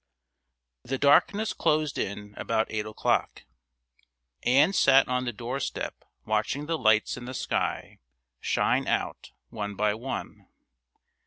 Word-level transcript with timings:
The 0.83 0.97
darkness 0.97 1.53
closed 1.53 1.99
in 1.99 2.33
about 2.35 2.65
eight 2.71 2.87
o'clock. 2.87 3.43
Ann 4.41 4.73
sat 4.73 5.07
on 5.07 5.25
the 5.25 5.31
doorstep 5.31 5.93
watching 6.25 6.65
the 6.65 6.79
lights 6.79 7.17
in 7.17 7.25
the 7.25 7.35
sky 7.35 7.99
shine 8.39 8.87
out 8.87 9.29
one 9.49 9.75
by 9.75 9.93
one. 9.93 10.47